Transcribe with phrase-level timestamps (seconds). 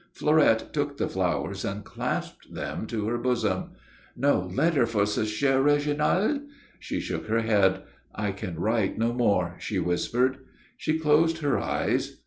[0.13, 3.73] Fleurette took the flowers and clasped them to her bosom.
[4.17, 6.41] "No letter for ce cher Reginald?"
[6.79, 7.83] She shook her head.
[8.15, 10.37] "I can write no more," she whispered.
[10.75, 12.17] She closed her eyes.